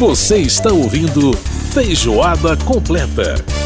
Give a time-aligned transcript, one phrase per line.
[0.00, 1.30] Você está ouvindo
[1.74, 3.59] Feijoada Completa.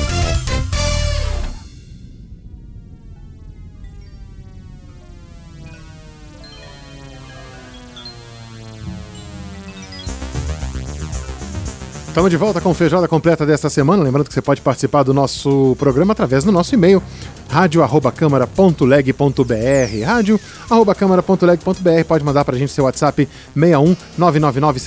[12.14, 14.04] Estamos de volta com feijoada completa desta semana.
[14.04, 17.02] Lembrando que você pode participar do nosso programa através do nosso e-mail
[17.48, 20.06] radio@câmara.leg.br.
[20.06, 22.04] radio@câmara.leg.br.
[22.06, 24.80] Pode mandar para a gente seu WhatsApp 61 999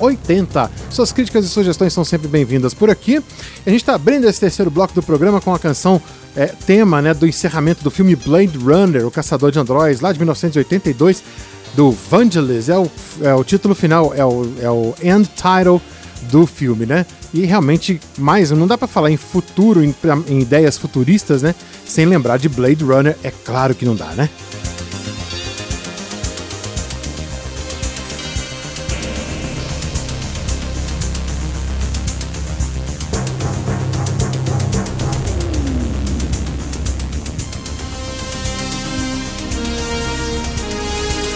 [0.00, 0.70] 80.
[0.88, 3.22] Suas críticas e sugestões são sempre bem-vindas por aqui.
[3.66, 6.00] A gente está abrindo esse terceiro bloco do programa com a canção
[6.34, 10.18] é, tema né, do encerramento do filme Blade Runner, o Caçador de Androids, lá de
[10.18, 11.22] 1982,
[11.74, 12.70] do Vangelis.
[12.70, 15.82] É o, é o título final, é o, é o end title
[16.22, 17.06] do filme, né?
[17.32, 19.94] E realmente, mais, não dá para falar em futuro, em,
[20.28, 21.54] em ideias futuristas, né?
[21.86, 24.28] Sem lembrar de Blade Runner, é claro que não dá, né?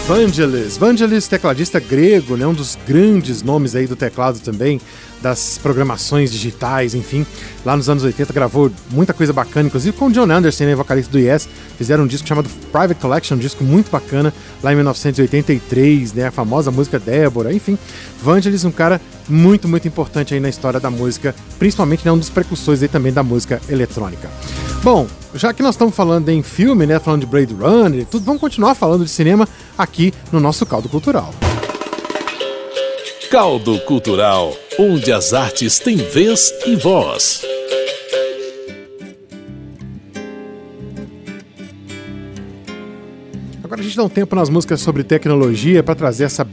[0.07, 0.77] Vangelis.
[0.77, 2.45] Vangelis, tecladista grego, né?
[2.45, 4.79] Um dos grandes nomes aí do teclado também,
[5.19, 7.25] das programações digitais, enfim.
[7.65, 11.11] Lá nos anos 80 gravou muita coisa bacana, inclusive com o John Anderson, né, vocalista
[11.11, 11.49] do Yes.
[11.75, 14.31] Fizeram um disco chamado Private Collection, um disco muito bacana,
[14.61, 16.27] lá em 1983, né?
[16.27, 17.75] A famosa música Débora, enfim.
[18.21, 22.29] Vangelis, um cara muito, muito importante aí na história da música, principalmente né, um dos
[22.29, 24.29] precursores aí também da música eletrônica.
[24.83, 28.25] Bom, já que nós estamos falando em filme, né, falando de Blade Runner e tudo,
[28.25, 29.47] vamos continuar falando de cinema
[29.77, 31.33] aqui no nosso Caldo Cultural.
[33.29, 37.41] Caldo Cultural, onde as artes têm vez e voz.
[43.61, 46.47] Agora a gente dá um tempo nas músicas sobre tecnologia para trazer essa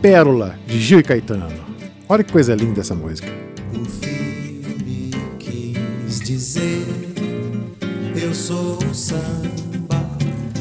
[0.00, 1.48] pérola de Gil e Caetano.
[2.08, 3.53] Olha que coisa linda essa música.
[8.34, 10.04] Sou o samba,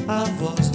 [0.07, 0.72] a voz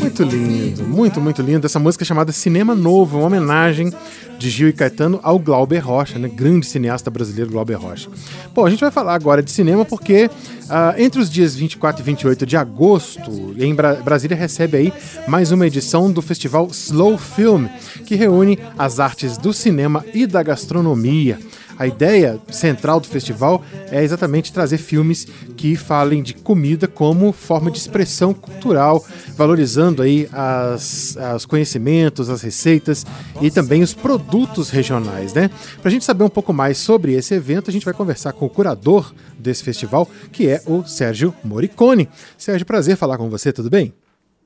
[0.00, 1.66] Muito lindo, muito, muito lindo.
[1.66, 3.92] Essa música é chamada Cinema Novo, uma homenagem
[4.38, 6.28] de Gil e Caetano ao Glauber Rocha, né?
[6.28, 8.08] grande cineasta brasileiro Glauber Rocha.
[8.54, 12.04] Bom, a gente vai falar agora de cinema porque uh, entre os dias 24 e
[12.04, 14.92] 28 de agosto, em Bra Brasília recebe aí
[15.28, 17.66] mais uma edição do festival Slow Film,
[18.06, 21.38] que reúne as artes do cinema e da gastronomia.
[21.80, 25.24] A ideia central do festival é exatamente trazer filmes
[25.56, 29.02] que falem de comida como forma de expressão cultural,
[29.34, 33.06] valorizando aí as, os conhecimentos, as receitas
[33.40, 35.48] e também os produtos regionais, né?
[35.80, 38.44] Para a gente saber um pouco mais sobre esse evento, a gente vai conversar com
[38.44, 42.10] o curador desse festival, que é o Sérgio Moricone.
[42.36, 43.94] Sérgio, prazer falar com você, tudo bem?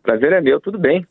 [0.05, 1.05] Prazer é meu, tudo bem.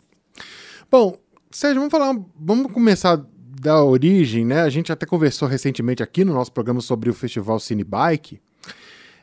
[0.89, 1.17] Bom,
[1.51, 3.21] Sérgio, vamos falar, vamos começar
[3.63, 4.61] da origem, né?
[4.61, 8.39] A gente até conversou recentemente aqui no nosso programa sobre o festival Cine Bike.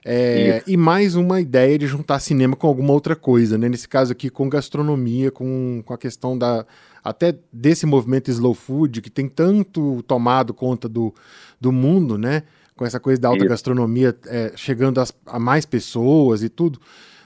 [0.03, 3.69] É, e mais uma ideia de juntar cinema com alguma outra coisa, né?
[3.69, 6.65] Nesse caso aqui, com gastronomia, com, com a questão da
[7.05, 11.15] até desse movimento slow food que tem tanto tomado conta do,
[11.61, 12.45] do mundo, né?
[12.75, 13.51] Com essa coisa da alta Isso.
[13.51, 16.81] gastronomia é, chegando às, a mais pessoas e tudo.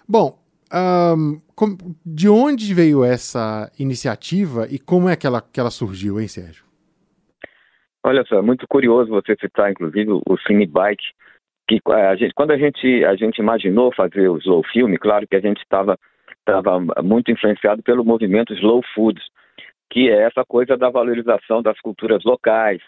[0.06, 0.36] Bom,
[1.16, 6.20] um, com, de onde veio essa iniciativa e como é que ela, que ela surgiu,
[6.20, 6.63] hein, Sérgio?
[8.06, 11.04] Olha só, muito curioso você citar, inclusive, o Cine Bike,
[11.66, 15.36] que a gente, quando a gente, a gente imaginou fazer o Slow Film, claro que
[15.36, 15.98] a gente estava
[16.46, 19.24] estava muito influenciado pelo movimento Slow Foods,
[19.90, 22.82] que é essa coisa da valorização das culturas locais.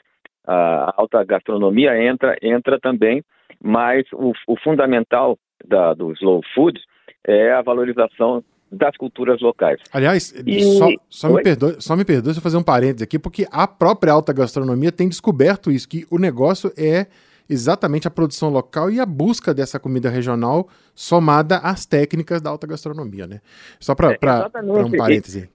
[0.46, 3.24] A alta gastronomia entra, entra também,
[3.62, 6.78] mas o, o fundamental da, do Slow Food
[7.26, 9.80] é a valorização das culturas locais.
[9.92, 10.62] Aliás, e...
[10.76, 13.66] só, só, me perdoe, só me perdoe se eu fazer um parênteses aqui, porque a
[13.66, 17.06] própria alta gastronomia tem descoberto isso, que o negócio é
[17.48, 22.66] exatamente a produção local e a busca dessa comida regional somada às técnicas da alta
[22.66, 23.40] gastronomia, né?
[23.78, 25.48] Só para é, um parêntese.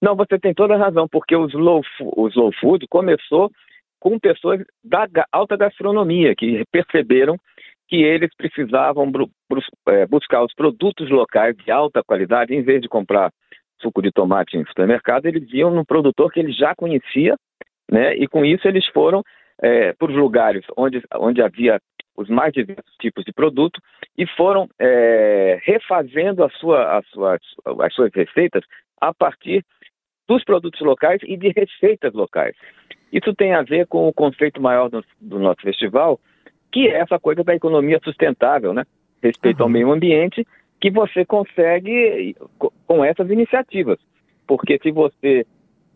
[0.00, 3.50] Não, você tem toda a razão, porque slow, o slow food começou
[3.98, 7.36] com pessoas da alta gastronomia que perceberam
[7.88, 9.10] que eles precisavam
[9.88, 13.30] é, buscar os produtos locais de alta qualidade, em vez de comprar
[13.80, 17.36] suco de tomate em supermercado, eles iam no produtor que eles já conhecia,
[17.90, 18.16] né?
[18.16, 19.22] E com isso eles foram
[19.62, 21.78] é, para os lugares onde, onde havia
[22.16, 23.80] os mais diversos tipos de produto
[24.16, 27.38] e foram é, refazendo a sua, a sua,
[27.80, 28.64] as suas receitas
[29.00, 29.62] a partir
[30.26, 32.56] dos produtos locais e de receitas locais.
[33.12, 36.18] Isso tem a ver com o conceito maior do, do nosso festival,
[36.76, 38.84] que é essa coisa da economia sustentável, né?
[39.22, 39.64] Respeito uhum.
[39.64, 40.46] ao meio ambiente,
[40.78, 42.36] que você consegue
[42.86, 43.98] com essas iniciativas.
[44.46, 45.46] Porque se você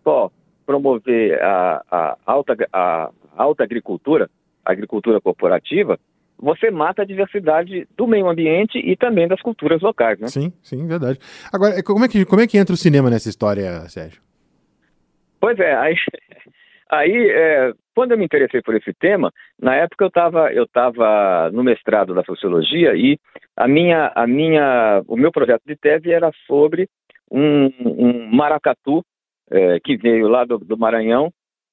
[0.02, 0.30] só
[0.64, 4.30] promover a, a, alta, a alta agricultura,
[4.64, 6.00] a agricultura corporativa,
[6.38, 10.28] você mata a diversidade do meio ambiente e também das culturas locais, né?
[10.28, 11.18] Sim, sim, verdade.
[11.52, 14.22] Agora, como é que, como é que entra o cinema nessa história, Sérgio?
[15.38, 15.94] Pois é, aí,
[16.90, 21.50] aí é, quando eu me interessei por esse tema, na época eu estava eu tava
[21.52, 23.19] no mestrado da sociologia e
[23.56, 26.88] a minha, a minha, o meu projeto de tese era sobre
[27.31, 29.04] um, um maracatu
[29.50, 31.31] é, que veio lá do, do Maranhão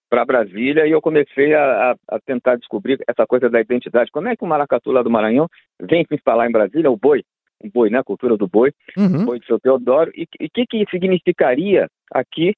[0.09, 4.11] para Brasília e eu comecei a, a, tentar descobrir essa coisa da identidade.
[4.11, 5.47] Como é que o maracatu lá do Maranhão
[5.79, 7.23] vem se instalar em Brasília, o boi,
[7.63, 9.25] o boi, né, a cultura do boi, uhum.
[9.25, 12.53] boi de seu Teodoro, e o que, que significaria aqui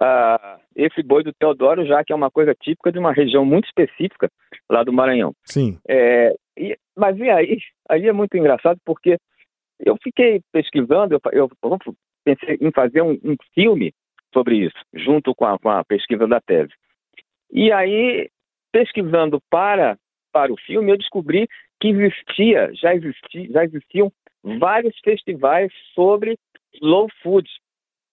[0.00, 3.66] uh, esse boi do Teodoro, já que é uma coisa típica de uma região muito
[3.66, 4.28] específica
[4.70, 5.32] lá do Maranhão.
[5.44, 5.78] Sim.
[5.88, 7.58] É, e, mas e aí,
[7.88, 9.18] aí é muito engraçado porque
[9.80, 11.78] eu fiquei pesquisando, eu, eu
[12.24, 13.92] pensei em fazer um, um filme
[14.32, 16.72] sobre isso, junto com a, com a pesquisa da tese.
[17.50, 18.28] E aí,
[18.72, 19.96] pesquisando para,
[20.32, 21.46] para o filme, eu descobri
[21.80, 24.12] que existia, já, existia, já existiam
[24.42, 26.36] vários festivais sobre
[26.74, 27.48] slow food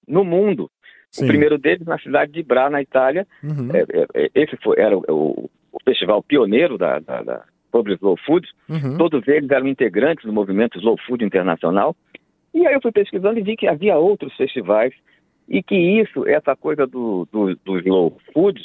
[0.07, 0.69] no mundo.
[1.11, 1.25] Sim.
[1.25, 3.27] O primeiro deles na cidade de Bra, na Itália.
[3.43, 3.69] Uhum.
[3.73, 8.17] É, é, é esse foi, era o, o, festival pioneiro da, da, da sobre slow
[8.25, 8.47] food.
[8.69, 8.97] Uhum.
[8.97, 11.95] Todos eles eram integrantes do movimento Slow Food Internacional.
[12.53, 14.93] E aí eu fui pesquisando e vi que havia outros festivais
[15.47, 18.61] e que isso, essa coisa do, do, do slow food,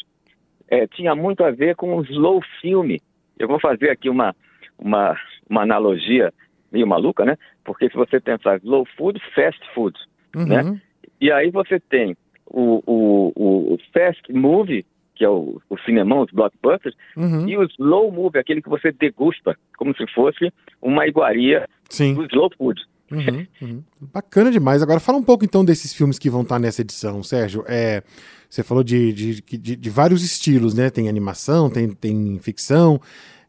[0.69, 3.01] é, tinha muito a ver com o slow filme.
[3.39, 4.35] Eu vou fazer aqui uma,
[4.79, 5.17] uma,
[5.49, 6.33] uma analogia
[6.71, 7.37] meio maluca, né?
[7.65, 9.99] Porque se você pensar slow food, fast food,
[10.35, 10.47] uhum.
[10.47, 10.81] né?
[11.21, 12.17] E aí você tem
[12.47, 14.85] o, o, o fast movie,
[15.15, 17.49] que é o, o cinemão, os blockbusters, uhum.
[17.49, 22.15] e o slow movie, aquele que você degusta, como se fosse uma iguaria Sim.
[22.15, 22.81] do slow food.
[23.11, 23.83] Uhum, uhum.
[24.13, 24.83] Bacana demais.
[24.83, 27.65] Agora fala um pouco então desses filmes que vão estar nessa edição, Sérgio.
[27.69, 28.03] É,
[28.51, 30.91] você falou de, de, de, de vários estilos, né?
[30.91, 33.01] Tem animação, tem, tem ficção.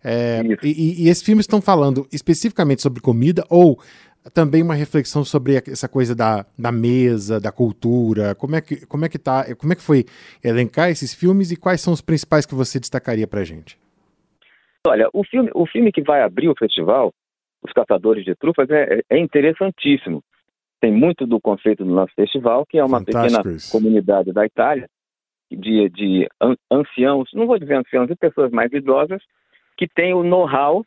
[0.03, 3.79] É, e, e, esses filmes estão falando especificamente sobre comida ou
[4.33, 8.35] também uma reflexão sobre essa coisa da, da mesa, da cultura.
[8.35, 9.45] Como é que como é que tá?
[9.55, 10.05] Como é que foi
[10.43, 13.77] elencar esses filmes e quais são os principais que você destacaria para gente?
[14.87, 17.13] Olha, o filme o filme que vai abrir o festival
[17.63, 20.23] os caçadores de trufas é, é interessantíssimo.
[20.79, 23.41] Tem muito do conceito do nosso festival, que é uma pequena
[23.71, 24.87] comunidade da Itália,
[25.51, 26.27] de, de
[26.71, 29.21] anciãos, não vou dizer anciãos, de pessoas mais idosas,
[29.75, 30.85] que tem o know-how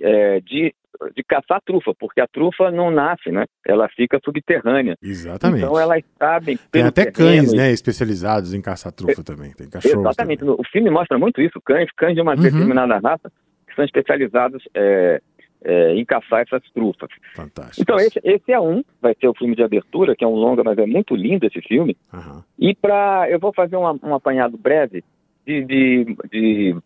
[0.00, 0.74] é, de,
[1.14, 3.44] de caçar trufa, porque a trufa não nasce, né?
[3.66, 4.96] Ela fica subterrânea.
[5.02, 5.64] Exatamente.
[5.64, 6.58] Então elas sabem.
[6.70, 9.52] Tem até cães, né, especializados em caçar trufa é, também.
[9.52, 10.00] Tem cachorros.
[10.00, 10.40] Exatamente.
[10.40, 10.56] Também.
[10.58, 12.42] O filme mostra muito isso, cães, cães de uma uhum.
[12.42, 13.32] determinada raça
[13.66, 15.20] que são especializados é,
[15.64, 17.08] é, em caçar essas trufas.
[17.34, 17.80] Fantástico.
[17.80, 20.62] Então esse, esse, é um, vai ser o filme de abertura, que é um longa,
[20.62, 21.96] mas é muito lindo esse filme.
[22.12, 22.42] Uhum.
[22.58, 25.02] E para eu vou fazer um, um apanhado breve
[25.46, 26.76] de, de, de,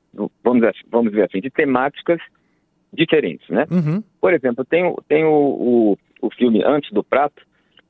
[0.43, 2.20] vamos, vamos dizer assim, de temáticas
[2.92, 3.66] diferentes, né?
[3.70, 4.02] Uhum.
[4.20, 7.42] Por exemplo, tem, tem o, o, o, filme Antes do Prato,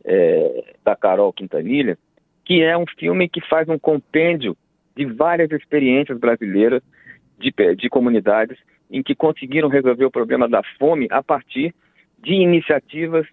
[0.04, 1.98] é, da Carol Quintanilha,
[2.44, 4.56] que é um filme que faz um compêndio
[4.96, 6.82] de várias experiências brasileiras
[7.38, 8.58] de, de comunidades
[8.90, 11.74] em que conseguiram resolver o problema da fome a partir
[12.18, 13.26] de iniciativas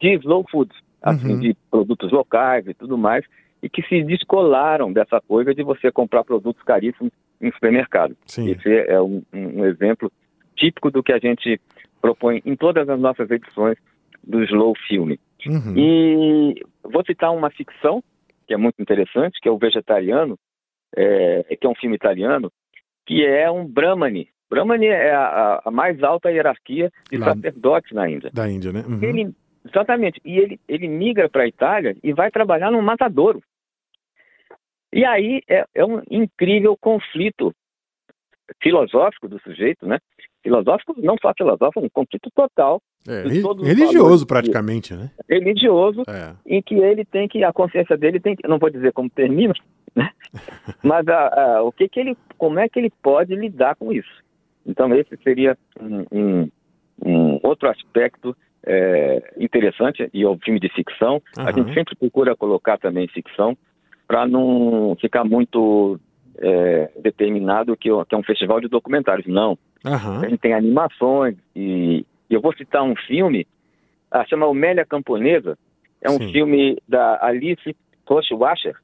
[0.00, 0.70] de slow food,
[1.02, 1.40] assim, uhum.
[1.40, 3.24] de produtos locais e tudo mais,
[3.62, 8.16] e que se descolaram dessa coisa de você comprar produtos caríssimos em supermercado.
[8.26, 8.50] Sim.
[8.50, 10.10] Esse é um, um, exemplo
[10.56, 11.60] típico do que a gente
[12.00, 13.76] propõe em todas as nossas edições
[14.24, 15.18] do Slow Filme.
[15.46, 15.74] Uhum.
[15.76, 18.02] E vou citar uma ficção
[18.46, 20.38] que é muito interessante, que é o Vegetariano,
[20.96, 22.50] é, que é um filme italiano,
[23.04, 28.08] que é um Brahmani, Brahmani é a, a mais alta hierarquia de Lá, sacerdotes na
[28.08, 28.30] Índia.
[28.32, 28.84] Da Índia, né?
[28.86, 29.02] Uhum.
[29.02, 29.34] Ele,
[29.64, 30.20] exatamente.
[30.24, 33.42] E ele, ele migra para a Itália e vai trabalhar no matadouro.
[34.92, 37.52] E aí é, é um incrível conflito
[38.62, 39.98] filosófico do sujeito, né?
[40.46, 42.80] Filosófico, não só filosófico, um conflito total.
[43.08, 45.10] É, religioso praticamente, né?
[45.28, 46.34] Religioso, é.
[46.46, 49.54] em que ele tem que, a consciência dele tem que, não vou dizer como termina,
[49.94, 50.08] né?
[50.84, 54.24] Mas a, a, o que que ele, como é que ele pode lidar com isso?
[54.64, 56.48] Então, esse seria um, um,
[57.04, 61.20] um outro aspecto é, interessante, e é o filme de ficção.
[61.36, 61.48] Uhum.
[61.48, 63.58] A gente sempre procura colocar também ficção,
[64.06, 65.98] para não ficar muito
[66.38, 69.26] é, determinado que, que, é um festival de documentários.
[69.26, 69.58] Não.
[69.84, 70.20] Uhum.
[70.20, 73.46] A gente tem animações, e, e, eu vou citar um filme,
[74.10, 75.58] a ah, chama Omélia Camponesa,
[76.00, 76.32] é um Sim.
[76.32, 77.76] filme da Alice
[78.06, 78.76] Rochwasher,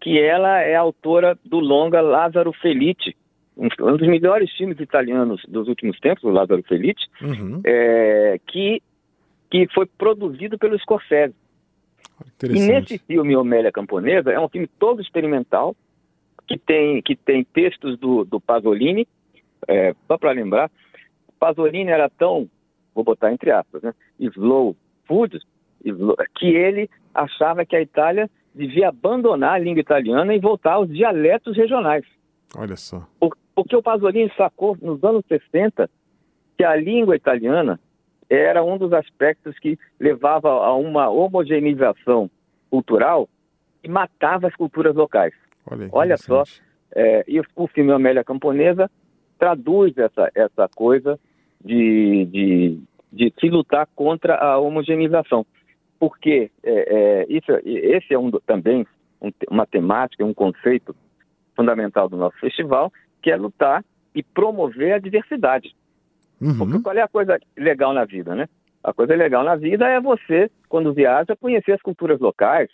[0.00, 3.16] que ela é autora do longa Lázaro Felice,
[3.56, 7.60] um, dos melhores filmes italianos dos últimos tempos, o Lázaro Felice, uhum.
[7.64, 8.80] é, que,
[9.50, 11.34] que foi produzido pelo Scorsese.
[12.42, 15.74] E nesse filme Omélia Camponesa é um filme todo experimental
[16.48, 19.06] que tem que tem textos do, do Pasolini.
[19.68, 20.70] É, só para lembrar,
[21.38, 22.48] Pasolini era tão,
[22.94, 24.74] vou botar entre aspas, né, slow
[25.06, 25.38] food,
[25.84, 30.88] slow, que ele achava que a Itália devia abandonar a língua italiana e voltar aos
[30.88, 32.04] dialetos regionais.
[32.56, 33.06] Olha só.
[33.54, 35.90] Porque o Pasolini sacou nos anos 60
[36.56, 37.78] que a língua italiana
[38.30, 42.30] era um dos aspectos que levava a uma homogeneização
[42.70, 43.28] cultural
[43.82, 45.34] e matava as culturas locais.
[45.70, 46.44] Olha, Olha só,
[46.94, 48.90] é, e o filme Amélia Camponesa
[49.38, 51.18] traduz essa, essa coisa
[51.64, 52.80] de, de,
[53.12, 55.46] de se lutar contra a homogeneização.
[55.98, 58.86] Porque é, é, isso, esse é um, também
[59.20, 60.94] um, uma temática, um conceito
[61.54, 63.84] fundamental do nosso festival, que é lutar
[64.14, 65.74] e promover a diversidade.
[66.40, 66.56] Uhum.
[66.56, 68.48] Porque qual é a coisa legal na vida, né?
[68.82, 72.70] A coisa legal na vida é você, quando viaja, conhecer as culturas locais,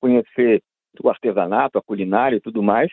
[0.00, 0.62] conhecer
[1.02, 2.90] o artesanato, a culinária e tudo mais.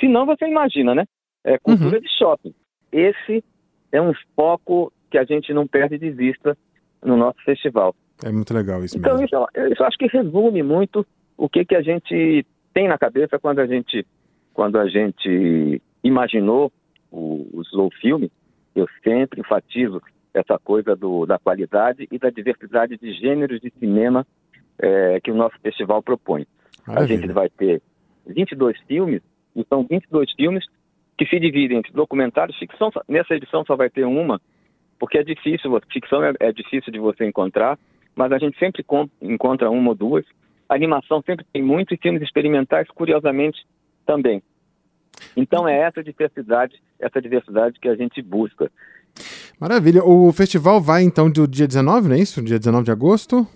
[0.00, 1.04] Senão você imagina, né?
[1.44, 2.02] É cultura uhum.
[2.02, 2.54] de shopping.
[2.92, 3.44] Esse
[3.92, 6.56] é um foco que a gente não perde de vista
[7.02, 7.94] no nosso festival.
[8.24, 9.26] É muito legal isso então, mesmo.
[9.26, 13.38] Então, isso, isso acho que resume muito o que, que a gente tem na cabeça
[13.38, 14.06] quando a gente,
[14.52, 16.72] quando a gente imaginou
[17.10, 18.26] o, o slow film.
[18.74, 20.02] Eu sempre enfatizo
[20.34, 24.26] essa coisa do, da qualidade e da diversidade de gêneros de cinema
[24.78, 26.46] é, que o nosso festival propõe.
[26.86, 27.18] Maravilha.
[27.18, 27.82] A gente vai ter
[28.26, 29.22] 22 filmes,
[29.54, 30.64] e são 22 filmes
[31.16, 32.90] que se dividem entre documentários, ficção.
[33.08, 34.40] Nessa edição só vai ter uma,
[34.98, 37.78] porque é difícil, ficção é, é difícil de você encontrar,
[38.14, 38.84] mas a gente sempre
[39.20, 40.24] encontra uma ou duas.
[40.68, 43.64] A animação sempre tem muito e filmes experimentais, curiosamente,
[44.04, 44.42] também.
[45.36, 48.70] Então é essa diversidade, essa diversidade que a gente busca.
[49.58, 50.04] Maravilha.
[50.04, 52.42] O festival vai então do dia 19, não é isso?
[52.42, 53.46] Dia 19 de agosto?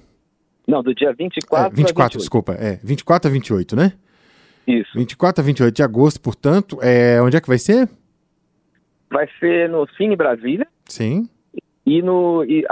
[0.71, 2.53] Não, do dia 24 é, 24, desculpa.
[2.53, 3.93] É, 24 a 28, né?
[4.67, 4.97] Isso.
[4.97, 6.79] 24 a 28 de agosto, portanto.
[6.81, 7.89] É, onde é que vai ser?
[9.11, 10.67] Vai ser no Cine Brasília.
[10.85, 11.29] Sim.
[11.85, 12.65] E, no, e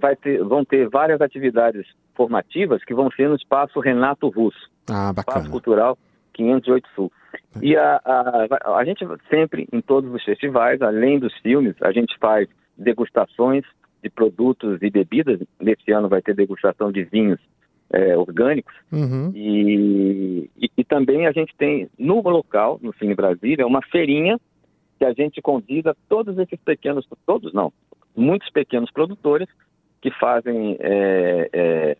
[0.00, 4.70] vai ter, vão ter várias atividades formativas que vão ser no espaço Renato Russo.
[4.88, 5.38] Ah, bacana.
[5.38, 5.98] Espaço Cultural
[6.32, 7.12] 508 Sul.
[7.60, 12.16] E a, a, a gente sempre, em todos os festivais, além dos filmes, a gente
[12.18, 13.64] faz degustações
[14.02, 15.40] de produtos e bebidas.
[15.60, 17.40] Nesse ano vai ter degustação de vinhos
[17.90, 18.74] é, orgânicos.
[18.92, 19.32] Uhum.
[19.34, 24.38] E, e, e, também a gente tem no local, no Cine Brasília, uma feirinha
[24.98, 27.72] que a gente convida todos esses pequenos, todos não,
[28.16, 29.48] muitos pequenos produtores
[30.00, 31.96] que fazem é, é,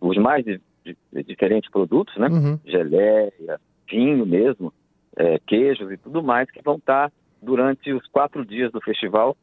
[0.00, 2.28] os mais de, de, diferentes produtos, né?
[2.28, 2.58] Uhum.
[2.64, 4.72] Geleia, vinho mesmo,
[5.16, 9.36] é, queijos e tudo mais, que vão estar durante os quatro dias do festival,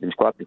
[0.00, 0.46] 24,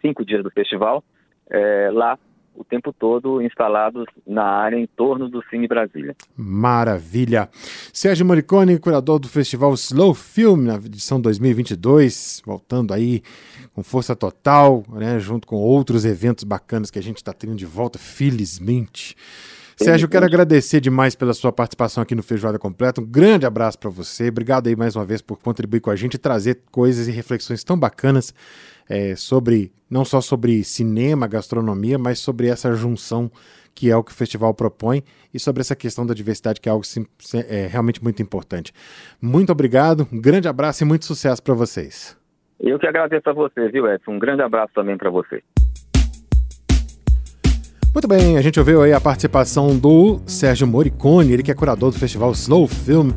[0.00, 1.02] cinco dias do festival,
[1.50, 2.18] é, lá
[2.58, 6.16] o tempo todo instalados na área em torno do Cine Brasília.
[6.36, 7.48] Maravilha!
[7.92, 13.22] Sérgio Moricone, curador do Festival Slow Film, na edição 2022, voltando aí
[13.74, 17.64] com força total, né, junto com outros eventos bacanas que a gente está tendo de
[17.64, 19.14] volta, felizmente.
[19.80, 23.00] Sérgio, quero agradecer demais pela sua participação aqui no Feijoada Completa.
[23.00, 24.28] Um grande abraço para você.
[24.28, 27.62] Obrigado aí mais uma vez por contribuir com a gente e trazer coisas e reflexões
[27.62, 28.34] tão bacanas
[28.88, 33.30] é, sobre, não só sobre cinema, gastronomia, mas sobre essa junção
[33.72, 36.72] que é o que o festival propõe e sobre essa questão da diversidade, que é
[36.72, 37.06] algo sim,
[37.48, 38.72] é, realmente muito importante.
[39.22, 42.18] Muito obrigado, um grande abraço e muito sucesso para vocês.
[42.58, 44.10] Eu que agradeço a você, viu, Edson?
[44.10, 45.40] Um grande abraço também para você.
[47.98, 51.90] Muito bem, a gente ouviu aí a participação do Sérgio Moricone, ele que é curador
[51.90, 53.10] do festival Slow Film,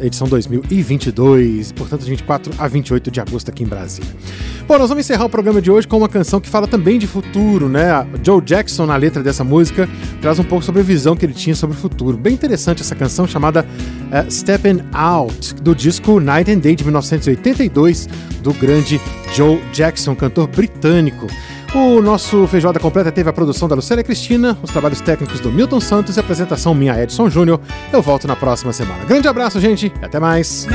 [0.00, 4.10] edição 2022, portanto, de 24 a 28 de agosto aqui em Brasília.
[4.66, 7.06] Bom, nós vamos encerrar o programa de hoje com uma canção que fala também de
[7.06, 8.04] futuro, né?
[8.24, 9.88] Joe Jackson, na letra dessa música,
[10.20, 12.16] traz um pouco sobre a visão que ele tinha sobre o futuro.
[12.16, 18.08] Bem interessante essa canção chamada uh, Stepping Out, do disco Night and Day de 1982,
[18.42, 19.00] do grande
[19.32, 21.28] Joe Jackson, cantor britânico.
[21.74, 25.80] O nosso Feijoada Completa teve a produção da Lucélia Cristina, os trabalhos técnicos do Milton
[25.80, 27.58] Santos e a apresentação minha, Edson Júnior.
[27.90, 29.02] Eu volto na próxima semana.
[29.06, 30.66] Grande abraço, gente, e até mais.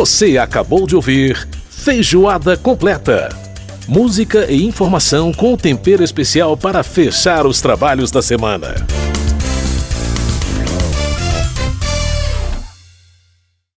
[0.00, 3.28] Você acabou de ouvir Feijoada Completa.
[3.86, 8.76] Música e informação com tempero especial para fechar os trabalhos da semana.